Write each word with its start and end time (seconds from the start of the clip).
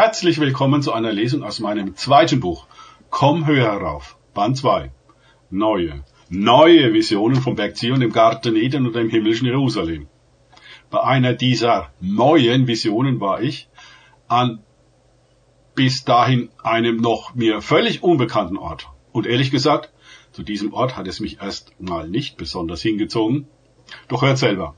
Herzlich 0.00 0.38
willkommen 0.38 0.80
zu 0.80 0.92
einer 0.92 1.10
Lesung 1.10 1.42
aus 1.42 1.58
meinem 1.58 1.96
zweiten 1.96 2.38
Buch. 2.38 2.68
Komm 3.10 3.48
höher 3.48 3.72
herauf. 3.72 4.16
Band 4.32 4.56
2. 4.56 4.92
Neue, 5.50 6.04
neue 6.28 6.92
Visionen 6.94 7.42
vom 7.42 7.56
Berg 7.56 7.76
Zion, 7.76 7.98
dem 7.98 8.12
Garten 8.12 8.54
Eden 8.54 8.86
und 8.86 8.94
dem 8.94 9.10
himmlischen 9.10 9.48
Jerusalem. 9.48 10.06
Bei 10.88 11.02
einer 11.02 11.32
dieser 11.34 11.90
neuen 12.00 12.68
Visionen 12.68 13.20
war 13.20 13.42
ich 13.42 13.68
an 14.28 14.62
bis 15.74 16.04
dahin 16.04 16.50
einem 16.62 16.98
noch 16.98 17.34
mir 17.34 17.60
völlig 17.60 18.04
unbekannten 18.04 18.56
Ort. 18.56 18.86
Und 19.10 19.26
ehrlich 19.26 19.50
gesagt, 19.50 19.92
zu 20.30 20.44
diesem 20.44 20.72
Ort 20.74 20.96
hat 20.96 21.08
es 21.08 21.18
mich 21.18 21.42
erst 21.42 21.72
mal 21.80 22.08
nicht 22.08 22.36
besonders 22.36 22.82
hingezogen. 22.82 23.48
Doch 24.06 24.22
hört 24.22 24.38
selber. 24.38 24.76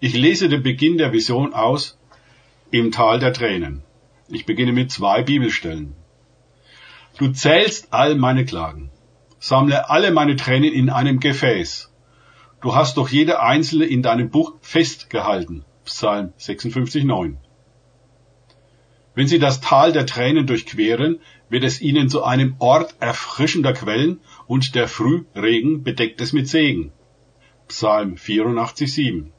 Ich 0.00 0.14
lese 0.14 0.48
den 0.48 0.64
Beginn 0.64 0.98
der 0.98 1.12
Vision 1.12 1.54
aus 1.54 2.00
im 2.72 2.90
Tal 2.90 3.20
der 3.20 3.32
Tränen. 3.32 3.84
Ich 4.32 4.46
beginne 4.46 4.72
mit 4.72 4.92
zwei 4.92 5.22
Bibelstellen. 5.22 5.94
Du 7.18 7.32
zählst 7.32 7.92
all 7.92 8.14
meine 8.14 8.44
Klagen, 8.44 8.90
sammle 9.40 9.90
alle 9.90 10.12
meine 10.12 10.36
Tränen 10.36 10.72
in 10.72 10.88
einem 10.88 11.18
Gefäß. 11.18 11.92
Du 12.60 12.74
hast 12.74 12.96
doch 12.96 13.08
jede 13.08 13.42
einzelne 13.42 13.86
in 13.86 14.02
deinem 14.02 14.30
Buch 14.30 14.54
festgehalten. 14.60 15.64
Psalm 15.84 16.32
56, 16.36 17.04
9. 17.04 17.38
Wenn 19.16 19.26
sie 19.26 19.40
das 19.40 19.60
Tal 19.60 19.92
der 19.92 20.06
Tränen 20.06 20.46
durchqueren, 20.46 21.20
wird 21.48 21.64
es 21.64 21.80
ihnen 21.80 22.08
zu 22.08 22.22
einem 22.22 22.54
Ort 22.60 22.94
erfrischender 23.00 23.72
Quellen 23.72 24.20
und 24.46 24.76
der 24.76 24.86
Frühregen 24.86 25.82
bedeckt 25.82 26.20
es 26.20 26.32
mit 26.32 26.46
Segen. 26.46 26.92
Psalm 27.66 28.16
84, 28.16 28.92
7. 28.92 29.32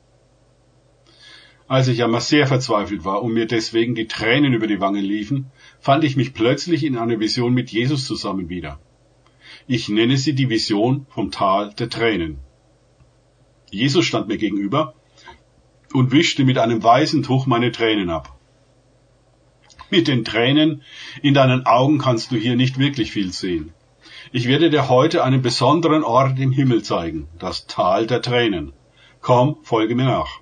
Als 1.72 1.88
ich 1.88 2.04
einmal 2.04 2.20
sehr 2.20 2.48
verzweifelt 2.48 3.06
war 3.06 3.24
und 3.24 3.32
mir 3.32 3.46
deswegen 3.46 3.96
die 3.96 4.10
Tränen 4.10 4.54
über 4.54 4.68
die 4.68 4.82
Wangen 4.82 5.06
liefen, 5.06 5.52
fand 5.80 6.04
ich 6.04 6.18
mich 6.18 6.34
plötzlich 6.34 6.84
in 6.84 6.98
einer 6.98 7.22
Vision 7.22 7.54
mit 7.54 7.72
Jesus 7.72 8.06
zusammen 8.06 8.50
wieder. 8.50 8.78
Ich 9.68 9.88
nenne 9.88 10.18
sie 10.18 10.36
die 10.36 10.50
Vision 10.50 11.06
vom 11.08 11.32
Tal 11.32 11.74
der 11.74 11.90
Tränen. 11.90 12.40
Jesus 13.70 14.04
stand 14.04 14.28
mir 14.28 14.38
gegenüber 14.38 14.96
und 15.94 16.12
wischte 16.12 16.44
mit 16.44 16.58
einem 16.58 16.84
weißen 16.84 17.24
Tuch 17.24 17.46
meine 17.46 17.72
Tränen 17.72 18.10
ab. 18.10 18.38
Mit 19.90 20.10
den 20.10 20.26
Tränen 20.26 20.82
in 21.22 21.34
deinen 21.34 21.66
Augen 21.66 22.00
kannst 22.00 22.34
du 22.34 22.36
hier 22.36 22.58
nicht 22.58 22.80
wirklich 22.80 23.14
viel 23.14 23.32
sehen. 23.32 23.72
Ich 24.34 24.46
werde 24.46 24.72
dir 24.72 24.90
heute 24.90 25.24
einen 25.24 25.42
besonderen 25.42 26.04
Ort 26.04 26.38
im 26.38 26.52
Himmel 26.52 26.84
zeigen, 26.84 27.30
das 27.40 27.66
Tal 27.66 28.08
der 28.08 28.22
Tränen. 28.22 28.74
Komm, 29.22 29.56
folge 29.64 29.96
mir 29.96 30.04
nach. 30.04 30.41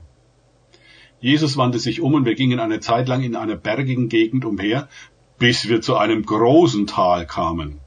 Jesus 1.22 1.58
wandte 1.58 1.80
sich 1.80 2.02
um 2.02 2.14
und 2.14 2.26
wir 2.26 2.36
gingen 2.36 2.60
eine 2.60 2.80
Zeit 2.80 3.08
lang 3.08 3.24
in 3.24 3.36
einer 3.36 3.56
bergigen 3.56 4.10
Gegend 4.10 4.46
umher, 4.46 4.88
bis 5.38 5.68
wir 5.68 5.82
zu 5.82 5.98
einem 5.98 6.26
großen 6.26 6.88
Tal 6.88 7.26
kamen. 7.26 7.80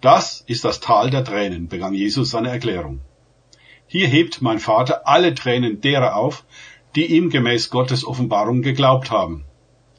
Das 0.00 0.42
ist 0.46 0.64
das 0.64 0.80
Tal 0.80 1.10
der 1.10 1.24
Tränen, 1.24 1.68
begann 1.68 1.94
Jesus 1.94 2.30
seine 2.30 2.50
Erklärung. 2.50 3.00
Hier 3.86 4.08
hebt 4.08 4.42
mein 4.42 4.58
Vater 4.58 5.06
alle 5.06 5.34
Tränen 5.34 5.80
derer 5.80 6.16
auf, 6.16 6.44
die 6.96 7.06
ihm 7.06 7.30
gemäß 7.30 7.70
Gottes 7.70 8.04
Offenbarung 8.04 8.62
geglaubt 8.62 9.10
haben. 9.10 9.44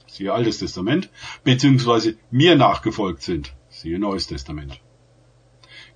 Siehe 0.08 0.34
Altes 0.34 0.60
Testament, 0.60 1.10
beziehungsweise 1.44 2.16
mir 2.32 2.56
nachgefolgt 2.56 3.22
sind. 3.22 3.54
Siehe 3.70 4.00
Neues 4.00 4.28
Testament. 4.28 4.80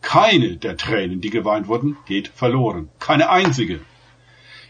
Keine 0.02 0.58
der 0.58 0.76
Tränen, 0.78 1.22
die 1.22 1.30
geweint 1.30 1.68
wurden, 1.68 1.98
geht 2.06 2.30
verloren. 2.30 2.90
Keine 3.00 3.30
einzige. 3.30 3.80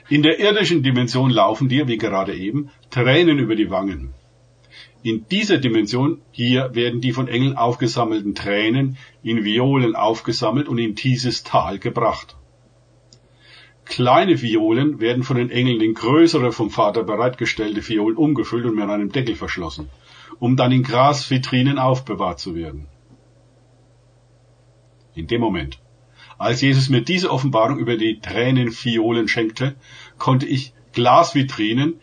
In 0.09 0.23
der 0.23 0.39
irdischen 0.39 0.81
Dimension 0.81 1.29
laufen 1.29 1.69
dir, 1.69 1.87
wie 1.87 1.97
gerade 1.97 2.35
eben, 2.35 2.71
Tränen 2.89 3.37
über 3.37 3.55
die 3.55 3.69
Wangen. 3.69 4.15
In 5.03 5.25
dieser 5.29 5.59
Dimension 5.59 6.19
hier 6.31 6.73
werden 6.73 6.99
die 6.99 7.11
von 7.11 7.27
Engeln 7.27 7.55
aufgesammelten 7.55 8.33
Tränen 8.33 8.97
in 9.21 9.45
Violen 9.45 9.95
aufgesammelt 9.95 10.67
und 10.67 10.79
in 10.79 10.95
dieses 10.95 11.43
Tal 11.43 11.77
gebracht. 11.77 12.35
Kleine 13.85 14.41
Violen 14.41 14.99
werden 14.99 15.23
von 15.23 15.37
den 15.37 15.51
Engeln 15.51 15.79
in 15.79 15.93
größere 15.93 16.51
vom 16.51 16.71
Vater 16.71 17.03
bereitgestellte 17.03 17.87
Violen 17.87 18.17
umgefüllt 18.17 18.65
und 18.65 18.75
mit 18.75 18.89
einem 18.89 19.11
Deckel 19.11 19.35
verschlossen, 19.35 19.89
um 20.39 20.55
dann 20.55 20.71
in 20.71 20.83
Grasvitrinen 20.83 21.77
aufbewahrt 21.77 22.39
zu 22.39 22.55
werden. 22.55 22.87
In 25.13 25.27
dem 25.27 25.41
Moment, 25.41 25.79
als 26.39 26.61
Jesus 26.61 26.89
mir 26.89 27.01
diese 27.01 27.31
Offenbarung 27.31 27.77
über 27.77 27.97
die 27.97 28.19
Tränenviolen 28.19 29.27
schenkte, 29.27 29.75
konnte 30.17 30.45
ich 30.45 30.73
Glasvitrinen 30.93 31.99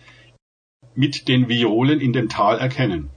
mit 0.94 1.26
den 1.26 1.48
Violen 1.48 2.00
in 2.00 2.12
dem 2.12 2.28
Tal 2.28 2.58
erkennen. 2.58 3.10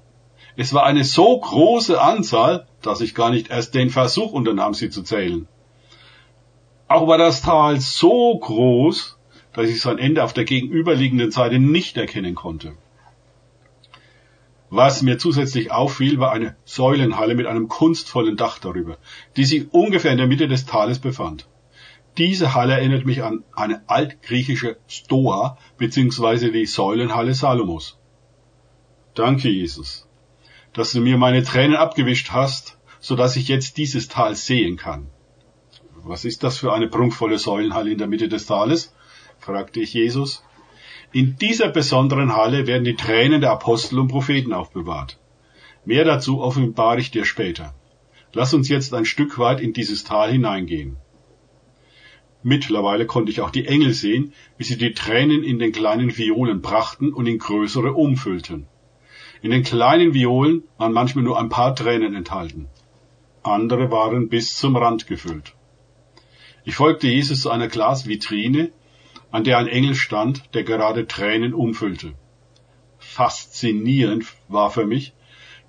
Es 0.55 0.73
war 0.73 0.85
eine 0.85 1.03
so 1.03 1.39
große 1.39 2.01
Anzahl, 2.01 2.67
dass 2.81 3.01
ich 3.01 3.15
gar 3.15 3.29
nicht 3.29 3.49
erst 3.49 3.75
den 3.75 3.89
Versuch 3.89 4.31
unternahm, 4.31 4.73
sie 4.73 4.89
zu 4.89 5.03
zählen. 5.03 5.47
Auch 6.87 7.07
war 7.07 7.17
das 7.17 7.41
Tal 7.41 7.79
so 7.79 8.37
groß, 8.37 9.17
dass 9.53 9.69
ich 9.69 9.81
sein 9.81 9.99
Ende 9.99 10.23
auf 10.23 10.33
der 10.33 10.45
gegenüberliegenden 10.45 11.31
Seite 11.31 11.59
nicht 11.59 11.97
erkennen 11.97 12.35
konnte. 12.35 12.73
Was 14.69 15.01
mir 15.01 15.17
zusätzlich 15.17 15.71
auffiel, 15.71 16.19
war 16.19 16.31
eine 16.31 16.55
Säulenhalle 16.63 17.33
mit 17.33 17.47
einem 17.47 17.67
kunstvollen 17.67 18.37
Dach 18.37 18.59
darüber, 18.59 18.97
die 19.35 19.45
sich 19.45 19.73
ungefähr 19.73 20.11
in 20.11 20.19
der 20.19 20.27
Mitte 20.27 20.47
des 20.47 20.65
Tales 20.65 20.99
befand. 20.99 21.47
Diese 22.17 22.53
Halle 22.53 22.73
erinnert 22.73 23.05
mich 23.05 23.23
an 23.23 23.43
eine 23.55 23.81
altgriechische 23.87 24.77
Stoa 24.87 25.57
bzw. 25.77 26.51
die 26.51 26.65
Säulenhalle 26.65 27.33
Salomos. 27.33 27.97
Danke, 29.15 29.49
Jesus, 29.49 30.07
dass 30.73 30.91
du 30.91 31.01
mir 31.01 31.17
meine 31.17 31.43
Tränen 31.43 31.75
abgewischt 31.75 32.31
hast, 32.31 32.77
so 32.99 33.15
dass 33.15 33.37
ich 33.37 33.47
jetzt 33.47 33.77
dieses 33.77 34.07
Tal 34.07 34.35
sehen 34.35 34.77
kann. 34.77 35.07
Was 36.03 36.25
ist 36.25 36.43
das 36.43 36.57
für 36.57 36.73
eine 36.73 36.87
prunkvolle 36.87 37.39
Säulenhalle 37.39 37.91
in 37.91 37.97
der 37.97 38.07
Mitte 38.07 38.29
des 38.29 38.45
Tales? 38.45 38.93
fragte 39.39 39.79
ich 39.79 39.93
Jesus. 39.93 40.43
In 41.11 41.37
dieser 41.37 41.69
besonderen 41.69 42.35
Halle 42.35 42.67
werden 42.67 42.83
die 42.83 42.95
Tränen 42.95 43.41
der 43.41 43.51
Apostel 43.51 43.97
und 43.97 44.09
Propheten 44.09 44.53
aufbewahrt. 44.53 45.17
Mehr 45.83 46.05
dazu 46.05 46.39
offenbare 46.39 46.99
ich 46.99 47.09
dir 47.09 47.25
später. 47.25 47.73
Lass 48.31 48.53
uns 48.53 48.69
jetzt 48.69 48.93
ein 48.93 49.05
Stück 49.05 49.39
weit 49.39 49.59
in 49.59 49.73
dieses 49.73 50.03
Tal 50.03 50.31
hineingehen. 50.31 50.97
Mittlerweile 52.43 53.07
konnte 53.07 53.31
ich 53.31 53.41
auch 53.41 53.49
die 53.49 53.65
Engel 53.65 53.93
sehen, 53.93 54.33
wie 54.57 54.63
sie 54.63 54.77
die 54.77 54.93
Tränen 54.93 55.43
in 55.43 55.57
den 55.57 55.71
kleinen 55.71 56.15
Violen 56.15 56.61
brachten 56.61 57.11
und 57.11 57.25
in 57.25 57.39
größere 57.39 57.93
umfüllten. 57.93 58.67
In 59.41 59.49
den 59.49 59.63
kleinen 59.63 60.13
Violen 60.13 60.63
waren 60.77 60.93
manchmal 60.93 61.23
nur 61.23 61.39
ein 61.39 61.49
paar 61.49 61.75
Tränen 61.75 62.13
enthalten. 62.13 62.67
Andere 63.41 63.89
waren 63.89 64.29
bis 64.29 64.55
zum 64.57 64.75
Rand 64.75 65.07
gefüllt. 65.07 65.55
Ich 66.65 66.75
folgte 66.75 67.07
Jesus 67.07 67.41
zu 67.41 67.49
einer 67.49 67.67
Glasvitrine, 67.67 68.71
an 69.31 69.43
der 69.43 69.57
ein 69.57 69.67
Engel 69.67 69.95
stand, 69.95 70.53
der 70.53 70.63
gerade 70.63 71.07
Tränen 71.07 71.53
umfüllte. 71.53 72.13
Faszinierend 72.97 74.25
war 74.47 74.71
für 74.71 74.85
mich, 74.85 75.13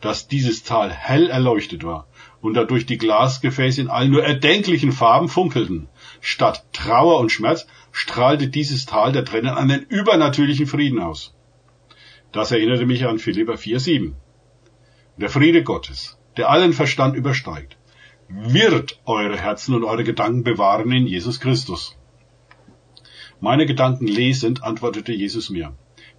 dass 0.00 0.28
dieses 0.28 0.62
Tal 0.62 0.90
hell 0.90 1.28
erleuchtet 1.28 1.84
war 1.84 2.06
und 2.40 2.54
dadurch 2.54 2.86
die 2.86 2.98
Glasgefäße 2.98 3.82
in 3.82 3.88
allen 3.88 4.10
nur 4.10 4.24
erdenklichen 4.24 4.92
Farben 4.92 5.28
funkelten. 5.28 5.88
Statt 6.20 6.64
Trauer 6.72 7.20
und 7.20 7.30
Schmerz 7.30 7.66
strahlte 7.92 8.48
dieses 8.48 8.86
Tal 8.86 9.12
der 9.12 9.24
Tränen 9.24 9.54
einen 9.54 9.82
übernatürlichen 9.82 10.66
Frieden 10.66 11.00
aus. 11.00 11.34
Das 12.32 12.50
erinnerte 12.50 12.86
mich 12.86 13.06
an 13.06 13.18
Philippa 13.18 13.54
4,7. 13.54 14.12
Der 15.16 15.28
Friede 15.28 15.62
Gottes, 15.62 16.18
der 16.36 16.48
allen 16.48 16.72
Verstand 16.72 17.16
übersteigt, 17.16 17.76
wird 18.28 19.00
eure 19.04 19.36
Herzen 19.36 19.74
und 19.74 19.84
eure 19.84 20.04
Gedanken 20.04 20.44
bewahren 20.44 20.90
in 20.92 21.06
Jesus 21.06 21.40
Christus. 21.40 21.96
Meine 23.42 23.64
Gedanken 23.64 24.06
lesend 24.06 24.62
antwortete 24.62 25.12
Jesus 25.12 25.48
mir. 25.48 25.72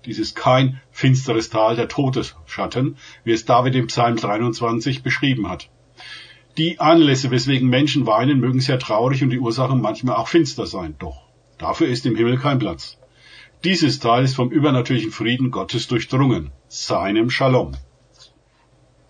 Dies 0.06 0.18
ist 0.18 0.36
kein 0.36 0.82
finsteres 0.90 1.52
Tal 1.52 1.76
der 1.76 1.88
Todesschatten, 1.88 2.98
wie 3.24 3.32
es 3.32 3.46
David 3.46 3.76
im 3.76 3.88
Psalm 3.88 4.16
23 4.16 5.04
beschrieben 5.04 5.48
hat. 5.48 5.70
Die 6.58 6.80
Anlässe, 6.80 7.30
weswegen 7.30 7.70
Menschen 7.70 8.08
weinen, 8.08 8.40
mögen 8.40 8.60
sehr 8.60 8.80
traurig 8.80 9.22
und 9.22 9.30
die 9.30 9.40
Ursachen 9.40 9.82
manchmal 9.82 10.16
auch 10.16 10.28
finster 10.28 10.66
sein. 10.66 10.96
Doch 10.98 11.28
dafür 11.60 11.88
ist 11.88 12.08
im 12.08 12.16
Himmel 12.16 12.40
kein 12.40 12.58
Platz. 12.58 12.98
Dieses 13.64 14.00
Tal 14.00 14.24
ist 14.24 14.36
vom 14.36 14.50
übernatürlichen 14.50 15.12
Frieden 15.12 15.52
Gottes 15.52 15.88
durchdrungen, 15.88 16.52
seinem 16.68 17.30
Shalom. 17.30 17.74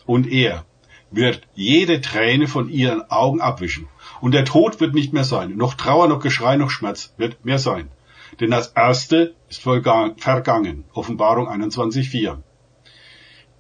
Und 0.06 0.28
er 0.28 0.66
wird 1.12 1.48
jede 1.56 2.02
Träne 2.02 2.50
von 2.50 2.68
ihren 2.68 3.10
Augen 3.10 3.40
abwischen. 3.40 3.88
Und 4.19 4.34
der 4.34 4.44
Tod 4.44 4.81
wird 4.81 4.94
nicht 4.94 5.13
mehr 5.13 5.24
sein. 5.24 5.56
Noch 5.56 5.75
Trauer, 5.75 6.10
noch 6.10 6.19
Geschrei, 6.19 6.58
noch 6.58 6.69
Schmerz 6.69 7.13
wird 7.18 7.46
mehr 7.46 7.60
sein. 7.60 7.90
Denn 8.39 8.51
das 8.51 8.68
erste 8.69 9.36
ist 9.50 9.62
vergangen. 9.62 10.86
Offenbarung 10.94 11.48
21.4. 11.48 12.42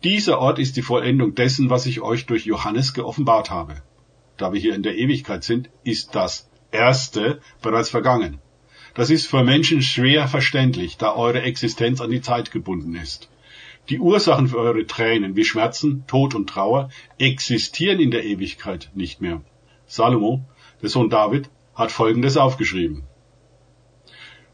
Dieser 0.03 0.39
Ort 0.39 0.57
ist 0.57 0.77
die 0.77 0.81
Vollendung 0.81 1.35
dessen, 1.35 1.69
was 1.69 1.85
ich 1.85 2.01
euch 2.01 2.25
durch 2.25 2.45
Johannes 2.45 2.93
geoffenbart 2.93 3.51
habe. 3.51 3.83
Da 4.37 4.51
wir 4.51 4.59
hier 4.59 4.73
in 4.73 4.81
der 4.81 4.97
Ewigkeit 4.97 5.43
sind, 5.43 5.69
ist 5.83 6.15
das 6.15 6.49
erste 6.71 7.41
bereits 7.61 7.89
vergangen. 7.89 8.39
Das 8.95 9.09
ist 9.09 9.27
für 9.27 9.43
Menschen 9.43 9.81
schwer 9.81 10.27
verständlich, 10.27 10.97
da 10.97 11.15
eure 11.15 11.43
Existenz 11.43 12.01
an 12.01 12.09
die 12.09 12.21
Zeit 12.21 12.51
gebunden 12.51 12.95
ist. 12.95 13.29
Die 13.89 13.99
Ursachen 13.99 14.47
für 14.47 14.57
eure 14.57 14.85
Tränen 14.85 15.35
wie 15.35 15.45
Schmerzen, 15.45 16.05
Tod 16.07 16.35
und 16.35 16.49
Trauer 16.49 16.89
existieren 17.17 17.99
in 17.99 18.11
der 18.11 18.25
Ewigkeit 18.25 18.89
nicht 18.95 19.21
mehr. 19.21 19.41
Salomo, 19.85 20.45
der 20.81 20.89
Sohn 20.89 21.09
David, 21.09 21.49
hat 21.75 21.91
Folgendes 21.91 22.37
aufgeschrieben. 22.37 23.03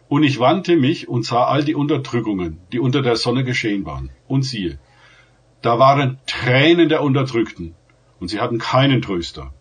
Und 0.10 0.24
ich 0.24 0.40
wandte 0.40 0.78
mich 0.78 1.08
und 1.10 1.24
sah 1.24 1.46
all 1.46 1.64
die 1.64 1.76
Unterdrückungen, 1.76 2.60
die 2.72 2.80
unter 2.80 3.02
der 3.02 3.18
Sonne 3.18 3.44
geschehen 3.44 3.86
waren. 3.86 4.10
Und 4.28 4.44
siehe, 4.44 4.80
da 5.62 5.80
waren 5.80 6.20
Tränen 6.28 6.88
der 6.88 7.02
Unterdrückten, 7.04 7.76
und 8.20 8.30
sie 8.30 8.40
hatten 8.40 8.58
keinen 8.58 9.02
Tröster. 9.02 9.54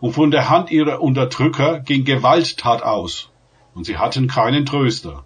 Und 0.00 0.12
von 0.12 0.30
der 0.30 0.48
Hand 0.48 0.70
ihrer 0.70 1.02
Unterdrücker 1.02 1.80
ging 1.80 2.04
Gewalttat 2.04 2.82
aus, 2.82 3.30
und 3.74 3.84
sie 3.84 3.96
hatten 3.96 4.28
keinen 4.28 4.64
Tröster. 4.64 5.24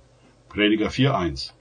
Prediger 0.49 0.88
4.1. 0.88 1.52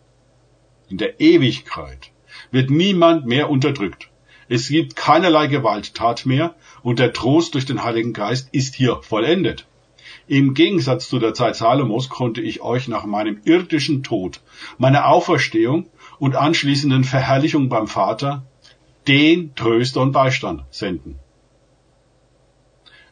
In 0.88 0.98
der 0.98 1.20
Ewigkeit 1.20 2.12
wird 2.52 2.70
niemand 2.70 3.26
mehr 3.26 3.50
unterdrückt. 3.50 4.10
Es 4.48 4.70
gibt 4.70 4.96
keinerlei 4.96 5.48
Gewalttat 5.48 6.26
mehr, 6.26 6.56
und 6.84 7.00
der 7.00 7.12
Trost 7.12 7.54
durch 7.56 7.66
den 7.66 7.84
Heiligen 7.84 8.14
Geist 8.14 8.50
ist 8.54 8.76
hier 8.76 9.02
vollendet. 9.02 9.68
Im 10.28 10.54
Gegensatz 10.54 11.10
zu 11.10 11.20
der 11.20 11.34
Zeit 11.34 11.56
Salomos 11.56 12.10
konnte 12.10 12.42
ich 12.42 12.62
euch 12.62 12.88
nach 12.88 13.06
meinem 13.06 13.42
irdischen 13.44 14.04
Tod, 14.04 14.42
meiner 14.78 15.08
Auferstehung 15.08 15.90
und 16.20 16.36
anschließenden 16.36 17.04
Verherrlichung 17.04 17.70
beim 17.70 17.88
Vater 17.88 18.46
den 19.08 19.56
Tröster 19.56 20.02
und 20.02 20.12
Beistand 20.12 20.64
senden. 20.70 21.20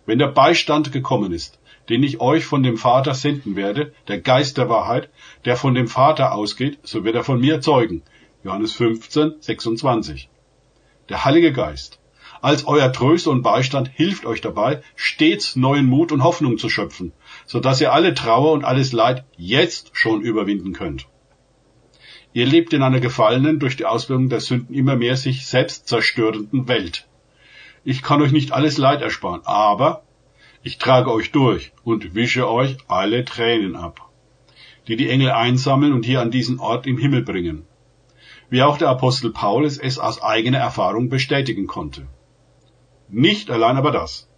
Wenn 0.05 0.19
der 0.19 0.27
Beistand 0.27 0.91
gekommen 0.91 1.31
ist, 1.31 1.59
den 1.89 2.03
ich 2.03 2.21
euch 2.21 2.45
von 2.45 2.61
dem 2.61 2.77
Vater 2.77 3.15
senden 3.15 3.55
werde, 3.55 3.93
der 4.07 4.21
Geist 4.21 4.57
der 4.57 4.69
Wahrheit, 4.69 5.09
der 5.45 5.55
von 5.55 5.73
dem 5.73 5.87
Vater 5.87 6.33
ausgeht, 6.33 6.79
so 6.83 7.03
wird 7.03 7.15
er 7.15 7.23
von 7.23 7.41
mir 7.41 7.61
zeugen. 7.61 8.03
Johannes 8.43 8.73
15, 8.73 9.33
26. 9.39 10.29
Der 11.09 11.25
Heilige 11.25 11.51
Geist, 11.51 11.99
als 12.41 12.65
euer 12.67 12.91
Tröster 12.91 13.31
und 13.31 13.41
Beistand 13.41 13.89
hilft 13.93 14.25
euch 14.25 14.41
dabei, 14.41 14.81
stets 14.95 15.55
neuen 15.55 15.85
Mut 15.85 16.11
und 16.11 16.23
Hoffnung 16.23 16.57
zu 16.57 16.69
schöpfen, 16.69 17.11
so 17.45 17.59
dass 17.59 17.81
ihr 17.81 17.93
alle 17.93 18.13
Trauer 18.13 18.53
und 18.53 18.63
alles 18.63 18.91
Leid 18.93 19.25
jetzt 19.37 19.91
schon 19.93 20.21
überwinden 20.21 20.73
könnt. 20.73 21.07
Ihr 22.31 22.45
lebt 22.45 22.73
in 22.73 22.83
einer 22.83 22.99
gefallenen, 22.99 23.59
durch 23.59 23.75
die 23.75 23.85
Auswirkungen 23.85 24.29
der 24.29 24.39
Sünden 24.39 24.75
immer 24.75 24.95
mehr 24.95 25.17
sich 25.17 25.47
selbst 25.47 25.87
zerstörenden 25.87 26.67
Welt. 26.67 27.07
Ich 27.83 28.03
kann 28.03 28.21
euch 28.21 28.31
nicht 28.31 28.51
alles 28.51 28.77
Leid 28.77 29.01
ersparen, 29.01 29.41
aber 29.45 30.03
ich 30.61 30.77
trage 30.77 31.11
euch 31.11 31.31
durch 31.31 31.71
und 31.83 32.13
wische 32.15 32.47
euch 32.49 32.77
alle 32.87 33.25
Tränen 33.25 33.75
ab, 33.75 34.09
die 34.87 34.95
die 34.95 35.09
Engel 35.09 35.31
einsammeln 35.31 35.93
und 35.93 36.05
hier 36.05 36.21
an 36.21 36.31
diesen 36.31 36.59
Ort 36.59 36.85
im 36.85 36.97
Himmel 36.97 37.23
bringen, 37.23 37.65
wie 38.49 38.61
auch 38.61 38.77
der 38.77 38.89
Apostel 38.89 39.31
Paulus 39.31 39.77
es 39.77 39.97
aus 39.97 40.21
eigener 40.21 40.59
Erfahrung 40.59 41.09
bestätigen 41.09 41.65
konnte. 41.65 42.07
Nicht 43.09 43.49
allein 43.49 43.77
aber 43.77 43.91
das, 43.91 44.29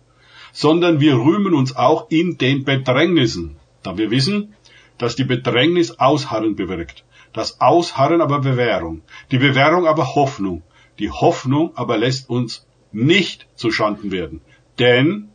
sondern 0.52 1.00
wir 1.00 1.16
rühmen 1.16 1.54
uns 1.54 1.76
auch 1.76 2.10
in 2.10 2.38
den 2.38 2.64
Bedrängnissen, 2.64 3.58
da 3.84 3.98
wir 3.98 4.12
wissen, 4.12 4.56
dass 4.98 5.16
die 5.16 5.24
Bedrängnis 5.24 6.00
Ausharren 6.00 6.56
bewirkt, 6.56 7.04
das 7.34 7.60
Ausharren 7.62 8.22
aber 8.22 8.40
Bewährung, 8.40 9.02
die 9.32 9.38
Bewährung 9.38 9.88
aber 9.88 10.16
Hoffnung, 10.16 10.64
die 11.00 11.10
Hoffnung 11.10 11.72
aber 11.76 11.98
lässt 11.98 12.30
uns 12.30 12.66
nicht 12.92 13.48
zu 13.56 13.72
Schanden 13.72 14.12
werden, 14.12 14.42
denn 14.80 15.30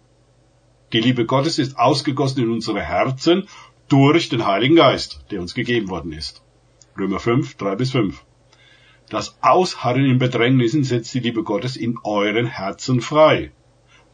die 0.92 1.00
Liebe 1.00 1.26
Gottes 1.26 1.58
ist 1.58 1.78
ausgegossen 1.78 2.44
in 2.44 2.50
unsere 2.50 2.80
Herzen 2.80 3.48
durch 3.88 4.28
den 4.28 4.46
Heiligen 4.46 4.76
Geist, 4.76 5.24
der 5.30 5.40
uns 5.40 5.54
gegeben 5.54 5.88
worden 5.88 6.12
ist. 6.12 6.42
Römer 6.98 7.20
5, 7.20 7.56
3 7.56 7.76
bis 7.76 7.90
5. 7.92 8.24
Das 9.08 9.36
Ausharren 9.40 10.04
in 10.04 10.18
Bedrängnissen 10.18 10.82
setzt 10.82 11.14
die 11.14 11.20
Liebe 11.20 11.44
Gottes 11.44 11.76
in 11.76 11.96
euren 12.02 12.46
Herzen 12.46 13.00
frei. 13.00 13.52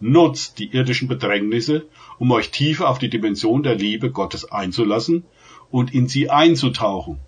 Nutzt 0.00 0.58
die 0.58 0.74
irdischen 0.74 1.08
Bedrängnisse, 1.08 1.86
um 2.18 2.30
euch 2.30 2.50
tiefer 2.50 2.88
auf 2.88 2.98
die 2.98 3.08
Dimension 3.08 3.62
der 3.62 3.74
Liebe 3.74 4.10
Gottes 4.10 4.50
einzulassen 4.50 5.24
und 5.70 5.94
in 5.94 6.08
sie 6.08 6.28
einzutauchen, 6.28 7.20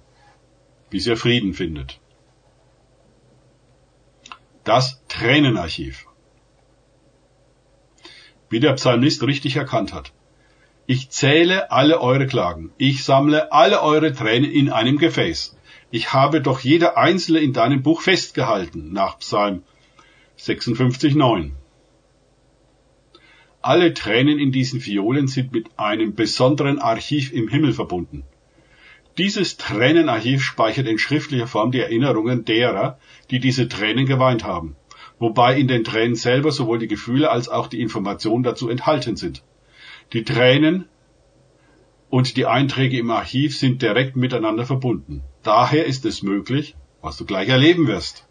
bis 0.91 1.07
ihr 1.07 1.17
Frieden 1.17 1.55
findet. 1.55 2.01
Das 4.65 5.03
Tränenarchiv. 5.09 6.07
Wie 8.51 8.61
der 8.61 8.75
Psalmist 8.75 9.23
richtig 9.23 9.57
erkannt 9.57 9.95
hat. 9.95 10.13
Ich 10.87 11.09
zähle 11.09 11.71
alle 11.71 12.01
eure 12.01 12.27
Klagen. 12.27 12.73
Ich 12.77 13.05
sammle 13.05 13.53
alle 13.53 13.83
eure 13.83 14.13
Tränen 14.13 14.51
in 14.51 14.69
einem 14.69 14.99
Gefäß 14.99 15.57
ich 15.95 16.13
habe 16.13 16.41
doch 16.41 16.59
jeder 16.59 16.99
einzelne 16.99 17.39
in 17.39 17.53
deinem 17.53 17.85
Buch 17.85 18.01
festgehalten, 18.01 18.93
nach 18.93 19.21
Psalm 19.21 19.63
56,9. 20.41 21.53
Alle 23.63 23.95
Tränen 23.95 24.41
in 24.41 24.51
diesen 24.51 24.81
Fiolen 24.81 25.29
sind 25.29 25.53
mit 25.53 25.79
einem 25.79 26.17
besonderen 26.17 26.81
Archiv 26.81 27.33
im 27.33 27.47
Himmel 27.47 27.73
verbunden. 27.73 28.25
Dieses 29.19 29.57
Tränenarchiv 29.57 30.43
speichert 30.43 30.89
in 30.89 30.99
schriftlicher 30.99 31.47
Form 31.47 31.71
die 31.71 31.79
Erinnerungen 31.79 32.45
derer, 32.45 32.99
die 33.31 33.39
diese 33.39 33.69
Tränen 33.69 34.07
geweint 34.07 34.43
haben, 34.43 34.75
wobei 35.21 35.57
in 35.57 35.69
den 35.69 35.85
Tränen 35.85 36.17
selber 36.17 36.51
sowohl 36.51 36.81
die 36.81 36.89
Gefühle 36.89 37.31
als 37.31 37.49
auch 37.49 37.69
die 37.69 37.81
Informationen 37.81 38.43
dazu 38.43 38.69
enthalten 38.69 39.15
sind. 39.15 39.45
Die 40.13 40.25
Tränen 40.25 40.89
und 42.11 42.37
die 42.37 42.47
Einträge 42.47 42.99
im 42.99 43.13
Archiv 43.13 43.57
sind 43.57 43.81
direkt 43.81 44.17
miteinander 44.17 44.67
verbunden. 44.67 45.23
Daher 45.45 45.85
ist 45.85 46.07
es 46.07 46.23
möglich, 46.23 46.75
was 47.03 47.19
du 47.19 47.27
gleich 47.27 47.51
erleben 47.51 47.87
wirst. 47.87 48.27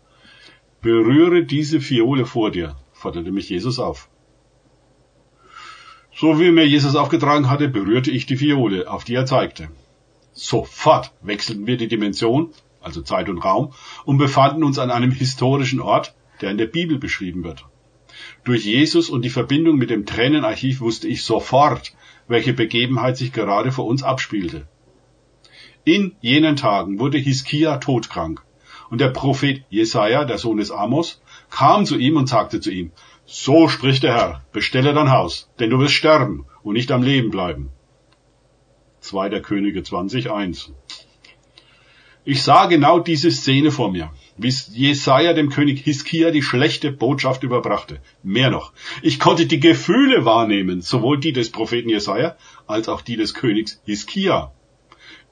Berühre 0.82 1.46
diese 1.46 1.80
Fiole 1.80 2.26
vor 2.26 2.50
dir, 2.50 2.76
forderte 2.92 3.32
mich 3.32 3.50
Jesus 3.50 3.78
auf. 3.78 4.10
So 6.16 6.40
wie 6.40 6.50
mir 6.50 6.68
Jesus 6.68 6.96
aufgetragen 6.96 7.52
hatte, 7.52 7.70
berührte 7.70 8.10
ich 8.10 8.26
die 8.26 8.36
Fiole, 8.36 8.90
auf 8.90 9.04
die 9.04 9.14
er 9.14 9.28
zeigte. 9.28 9.70
Sofort 10.32 11.12
wechselten 11.22 11.68
wir 11.68 11.78
die 11.78 11.88
Dimension, 11.88 12.50
also 12.82 13.04
Zeit 13.04 13.30
und 13.30 13.38
Raum, 13.38 13.74
und 14.06 14.18
befanden 14.18 14.64
uns 14.64 14.80
an 14.80 14.90
einem 14.90 15.12
historischen 15.12 15.82
Ort, 15.82 16.16
der 16.42 16.50
in 16.50 16.58
der 16.58 16.66
Bibel 16.66 16.98
beschrieben 16.98 17.44
wird. 17.44 17.64
Durch 18.44 18.66
Jesus 18.66 19.12
und 19.12 19.24
die 19.24 19.30
Verbindung 19.30 19.78
mit 19.78 19.92
dem 19.92 20.08
Tränenarchiv 20.08 20.82
wusste 20.82 21.08
ich 21.08 21.24
sofort, 21.24 21.94
welche 22.28 22.54
Begebenheit 22.54 23.18
sich 23.18 23.32
gerade 23.34 23.72
vor 23.72 23.86
uns 23.86 24.02
abspielte. 24.02 24.68
In 25.86 26.16
jenen 26.22 26.56
Tagen 26.56 27.00
wurde 27.00 27.18
Hiskia 27.18 27.78
todkrank. 27.78 28.42
Und 28.90 29.02
der 29.02 29.10
Prophet 29.10 29.66
Jesaja, 29.70 30.24
der 30.24 30.38
Sohn 30.38 30.58
des 30.58 30.72
Amos, 30.72 31.22
kam 31.50 31.86
zu 31.86 31.98
ihm 31.98 32.16
und 32.16 32.30
sagte 32.30 32.62
zu 32.62 32.72
ihm, 32.72 32.92
so 33.26 33.68
spricht 33.68 34.04
der 34.04 34.14
Herr, 34.14 34.46
bestelle 34.54 34.94
dein 34.94 35.12
Haus, 35.12 35.50
denn 35.60 35.70
du 35.70 35.80
wirst 35.80 35.96
sterben 35.96 36.46
und 36.62 36.76
nicht 36.76 36.90
am 36.92 37.04
Leben 37.04 37.32
bleiben. 37.32 37.70
2. 39.02 39.42
Könige 39.42 39.82
20.1 39.82 40.72
Ich 42.24 42.44
sah 42.44 42.68
genau 42.68 43.00
diese 43.00 43.32
Szene 43.32 43.72
vor 43.72 43.92
mir, 43.92 44.12
wie 44.38 44.54
Jesaja 44.72 45.34
dem 45.34 45.50
König 45.50 45.84
Hiskia 45.84 46.32
die 46.32 46.42
schlechte 46.42 46.94
Botschaft 46.94 47.44
überbrachte. 47.44 48.00
Mehr 48.24 48.52
noch, 48.52 48.72
ich 49.02 49.20
konnte 49.20 49.48
die 49.48 49.60
Gefühle 49.60 50.24
wahrnehmen, 50.24 50.82
sowohl 50.82 51.20
die 51.20 51.34
des 51.34 51.52
Propheten 51.52 51.90
Jesaja 51.90 52.38
als 52.68 52.88
auch 52.88 53.02
die 53.02 53.18
des 53.18 53.34
Königs 53.34 53.82
Hiskia. 53.86 54.54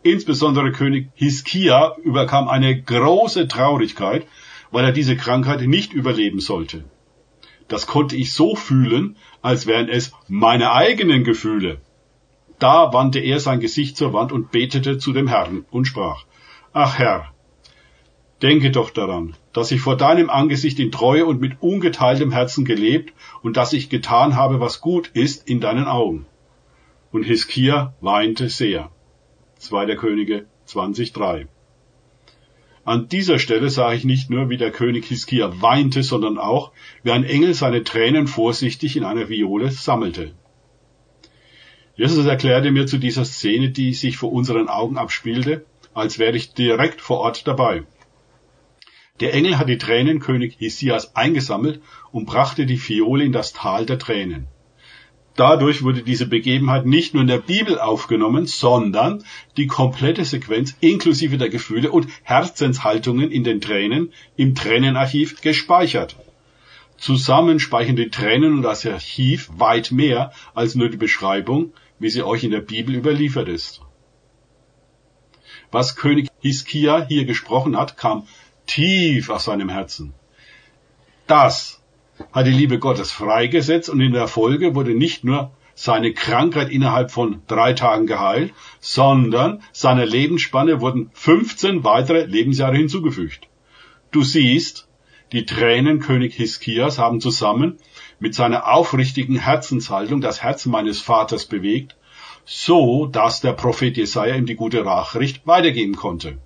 Insbesondere 0.04 0.72
König 0.72 1.10
Hiskia 1.14 1.96
überkam 2.04 2.48
eine 2.48 2.82
große 2.82 3.48
Traurigkeit, 3.48 4.26
weil 4.72 4.86
er 4.86 4.92
diese 4.92 5.16
Krankheit 5.16 5.62
nicht 5.62 5.94
überleben 5.94 6.40
sollte. 6.40 6.84
Das 7.68 7.86
konnte 7.86 8.16
ich 8.16 8.34
so 8.34 8.56
fühlen, 8.56 9.16
als 9.42 9.68
wären 9.68 9.90
es 9.90 10.12
meine 10.28 10.72
eigenen 10.72 11.24
Gefühle. 11.24 11.82
Da 12.58 12.94
wandte 12.94 13.20
er 13.20 13.40
sein 13.40 13.60
Gesicht 13.60 13.96
zur 13.96 14.12
Wand 14.14 14.32
und 14.32 14.52
betete 14.52 14.98
zu 14.98 15.14
dem 15.14 15.28
Herrn 15.28 15.66
und 15.72 15.86
sprach, 15.86 16.26
Ach 16.74 16.98
Herr, 16.98 17.32
denke 18.42 18.72
doch 18.72 18.90
daran, 18.90 19.36
dass 19.54 19.72
ich 19.72 19.82
vor 19.82 19.98
deinem 19.98 20.30
Angesicht 20.30 20.80
in 20.80 20.92
Treue 20.92 21.26
und 21.26 21.42
mit 21.42 21.62
ungeteiltem 21.62 22.32
Herzen 22.32 22.66
gelebt 22.66 23.14
und 23.42 23.56
dass 23.56 23.74
ich 23.74 23.90
getan 23.90 24.36
habe, 24.36 24.60
was 24.60 24.82
gut 24.82 25.10
ist 25.14 25.48
in 25.48 25.60
deinen 25.60 25.86
Augen. 25.86 26.26
Und 27.12 27.24
Hiskia 27.24 27.94
weinte 28.02 28.50
sehr. 28.50 28.90
2. 29.62 29.96
Könige 29.96 30.48
20.3. 30.68 31.48
An 32.84 33.08
dieser 33.10 33.38
Stelle 33.38 33.70
sah 33.70 33.94
ich 33.94 34.04
nicht 34.04 34.32
nur, 34.32 34.50
wie 34.50 34.58
der 34.58 34.72
König 34.72 35.06
Hiskia 35.06 35.62
weinte, 35.62 36.02
sondern 36.02 36.40
auch, 36.40 36.72
wie 37.04 37.12
ein 37.12 37.24
Engel 37.24 37.54
seine 37.54 37.84
Tränen 37.84 38.26
vorsichtig 38.26 38.98
in 38.98 39.04
einer 39.04 39.30
Viole 39.30 39.70
sammelte. 39.70 40.34
Jesus 41.96 42.26
erklärte 42.26 42.72
mir 42.72 42.88
zu 42.88 42.98
dieser 42.98 43.24
Szene, 43.24 43.70
die 43.70 43.94
sich 43.94 44.18
vor 44.18 44.32
unseren 44.32 44.68
Augen 44.68 44.98
abspielte, 44.98 45.64
als 45.94 46.18
wäre 46.18 46.36
ich 46.36 46.56
direkt 46.56 47.00
vor 47.00 47.20
Ort 47.20 47.46
dabei. 47.46 47.84
Der 49.20 49.36
Engel 49.36 49.60
hat 49.60 49.70
die 49.70 49.78
Tränen 49.78 50.20
König 50.20 50.56
Hisias 50.58 51.16
eingesammelt 51.16 51.84
und 52.12 52.26
brachte 52.26 52.66
die 52.66 52.78
Fiole 52.78 53.26
in 53.26 53.32
das 53.32 53.54
Tal 53.54 53.86
der 53.86 54.00
Tränen. 54.00 54.48
Dadurch 55.36 55.82
wurde 55.82 56.04
diese 56.04 56.26
Begebenheit 56.26 56.86
nicht 56.86 57.14
nur 57.14 57.22
in 57.22 57.28
der 57.28 57.38
Bibel 57.38 57.80
aufgenommen, 57.80 58.48
sondern 58.48 59.24
die 59.56 59.68
komplette 59.68 60.26
Sequenz 60.26 60.76
inklusive 60.82 61.38
der 61.38 61.50
Gefühle 61.50 61.92
und 61.92 62.08
Herzenshaltungen 62.24 63.32
in 63.32 63.44
den 63.44 63.62
Tränen 63.62 64.12
im 64.36 64.56
Tränenarchiv 64.56 65.42
gespeichert. 65.42 66.18
Zusammen 66.98 67.60
speichern 67.60 67.96
die 67.96 68.10
Tränen 68.10 68.54
und 68.54 68.62
das 68.62 68.86
Archiv 68.86 69.50
weit 69.56 69.92
mehr 69.92 70.34
als 70.54 70.76
nur 70.76 70.90
die 70.90 70.98
Beschreibung, 70.98 71.74
wie 71.98 72.10
sie 72.10 72.24
euch 72.24 72.44
in 72.44 72.52
der 72.52 72.62
Bibel 72.62 72.94
überliefert 72.96 73.48
ist. 73.48 73.82
Was 75.72 75.96
König 75.96 76.30
Hiskia 76.42 77.06
hier 77.08 77.26
gesprochen 77.26 77.78
hat, 77.78 77.96
kam 77.96 78.28
tief 78.68 79.30
aus 79.30 79.46
seinem 79.46 79.70
Herzen. 79.70 80.14
Das 81.28 81.81
hat 82.32 82.48
die 82.48 82.52
Liebe 82.52 82.80
Gottes 82.80 83.12
freigesetzt 83.12 83.90
und 83.90 84.02
in 84.02 84.14
der 84.14 84.28
Folge 84.28 84.76
wurde 84.76 84.94
nicht 84.94 85.24
nur 85.24 85.52
seine 85.74 86.14
Krankheit 86.14 86.70
innerhalb 86.70 87.12
von 87.12 87.42
drei 87.48 87.74
Tagen 87.74 88.06
geheilt, 88.06 88.54
sondern 88.80 89.62
seiner 89.72 90.06
Lebensspanne 90.06 90.82
wurden 90.82 91.10
15 91.14 91.84
weitere 91.84 92.26
Lebensjahre 92.26 92.76
hinzugefügt. 92.76 93.48
Du 94.12 94.24
siehst, 94.24 94.88
die 95.32 95.46
Tränen 95.46 96.00
König 96.00 96.34
Hiskias 96.34 97.00
haben 97.00 97.22
zusammen 97.22 97.78
mit 98.20 98.36
seiner 98.36 98.68
aufrichtigen 98.68 99.38
Herzenshaltung 99.38 100.20
das 100.22 100.44
Herz 100.44 100.66
meines 100.66 101.02
Vaters 101.02 101.46
bewegt, 101.46 101.96
so 102.46 103.06
dass 103.06 103.40
der 103.40 103.54
Prophet 103.54 103.96
Jesaja 103.96 104.36
ihm 104.36 104.46
die 104.46 104.56
gute 104.56 104.84
Nachricht 104.84 105.48
weitergeben 105.48 105.96
konnte. 105.96 106.38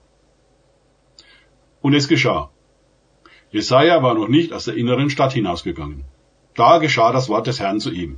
Und 1.81 1.93
es 1.93 2.07
geschah. 2.07 2.51
Jesaja 3.55 4.03
war 4.03 4.15
noch 4.15 4.27
nicht 4.27 4.51
aus 4.51 4.65
der 4.65 4.75
inneren 4.75 5.09
Stadt 5.09 5.31
hinausgegangen. 5.31 6.03
Da 6.55 6.79
geschah 6.79 7.13
das 7.13 7.29
Wort 7.29 7.47
des 7.47 7.61
Herrn 7.61 7.79
zu 7.79 7.89
ihm. 7.89 8.17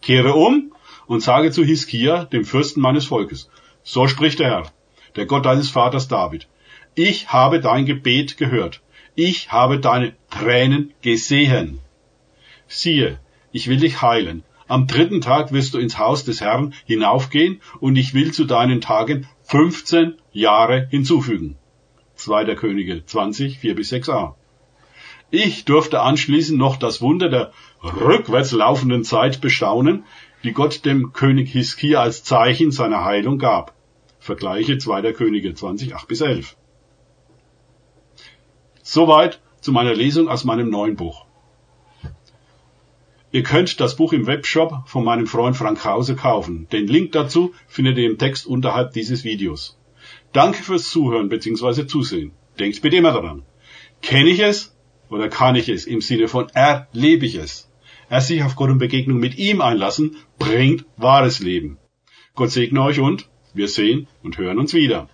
Kehre 0.00 0.32
um 0.32 0.72
und 1.06 1.22
sage 1.22 1.50
zu 1.50 1.62
Hiskia, 1.62 2.24
dem 2.24 2.46
Fürsten 2.46 2.80
meines 2.80 3.04
Volkes, 3.04 3.50
so 3.82 4.08
spricht 4.08 4.38
der 4.38 4.48
Herr, 4.48 4.72
der 5.16 5.26
Gott 5.26 5.44
deines 5.44 5.68
Vaters 5.68 6.08
David. 6.08 6.48
Ich 6.94 7.28
habe 7.28 7.60
dein 7.60 7.84
Gebet 7.84 8.38
gehört. 8.38 8.80
Ich 9.14 9.52
habe 9.52 9.78
deine 9.78 10.14
Tränen 10.30 10.94
gesehen. 11.02 11.78
Siehe, 12.66 13.20
ich 13.52 13.68
will 13.68 13.76
dich 13.76 14.00
heilen. 14.00 14.42
Am 14.68 14.86
dritten 14.86 15.20
Tag 15.20 15.52
wirst 15.52 15.74
du 15.74 15.78
ins 15.78 15.98
Haus 15.98 16.24
des 16.24 16.40
Herrn 16.40 16.72
hinaufgehen 16.86 17.60
und 17.78 17.96
ich 17.96 18.14
will 18.14 18.32
zu 18.32 18.46
deinen 18.46 18.80
Tagen 18.80 19.26
15 19.42 20.14
Jahre 20.32 20.88
hinzufügen. 20.90 21.58
2. 22.20 22.54
Könige 22.54 23.04
20, 23.04 23.58
4 23.58 23.74
bis 23.74 23.92
6a. 23.92 24.34
Ich 25.30 25.64
durfte 25.64 26.00
anschließend 26.00 26.58
noch 26.58 26.76
das 26.76 27.00
Wunder 27.00 27.28
der 27.28 27.52
rückwärts 27.82 28.52
laufenden 28.52 29.04
Zeit 29.04 29.40
bestaunen, 29.40 30.04
die 30.42 30.52
Gott 30.52 30.84
dem 30.84 31.12
König 31.12 31.52
Hiskia 31.52 32.00
als 32.00 32.24
Zeichen 32.24 32.72
seiner 32.72 33.04
Heilung 33.04 33.38
gab. 33.38 33.74
Vergleiche 34.18 34.78
2. 34.78 35.12
Könige 35.12 35.54
20, 35.54 35.94
8 35.94 36.08
bis 36.08 36.20
11. 36.20 36.56
Soweit 38.82 39.40
zu 39.60 39.72
meiner 39.72 39.94
Lesung 39.94 40.28
aus 40.28 40.44
meinem 40.44 40.68
neuen 40.68 40.96
Buch. 40.96 41.26
Ihr 43.32 43.44
könnt 43.44 43.78
das 43.78 43.94
Buch 43.94 44.12
im 44.12 44.26
Webshop 44.26 44.88
von 44.88 45.04
meinem 45.04 45.28
Freund 45.28 45.56
Frank 45.56 45.78
Krause 45.78 46.16
kaufen. 46.16 46.66
Den 46.72 46.88
Link 46.88 47.12
dazu 47.12 47.54
findet 47.68 47.96
ihr 47.98 48.10
im 48.10 48.18
Text 48.18 48.46
unterhalb 48.46 48.92
dieses 48.92 49.22
Videos. 49.22 49.79
Danke 50.32 50.62
fürs 50.62 50.88
Zuhören 50.88 51.28
bzw. 51.28 51.86
Zusehen. 51.86 52.32
Denkt 52.58 52.82
bitte 52.82 52.96
immer 52.96 53.12
daran. 53.12 53.42
Kenne 54.02 54.30
ich 54.30 54.40
es 54.40 54.76
oder 55.08 55.28
kann 55.28 55.56
ich 55.56 55.68
es 55.68 55.86
im 55.86 56.00
Sinne 56.00 56.28
von 56.28 56.48
erlebe 56.50 57.26
ich 57.26 57.34
es? 57.34 57.68
Erst 58.08 58.28
sich 58.28 58.42
auf 58.42 58.56
Gott 58.56 58.70
und 58.70 58.78
Begegnung 58.78 59.18
mit 59.18 59.38
ihm 59.38 59.60
einlassen, 59.60 60.16
bringt 60.38 60.84
wahres 60.96 61.40
Leben. 61.40 61.78
Gott 62.34 62.50
segne 62.50 62.82
euch 62.82 63.00
und 63.00 63.28
wir 63.54 63.68
sehen 63.68 64.06
und 64.22 64.38
hören 64.38 64.58
uns 64.58 64.72
wieder. 64.74 65.08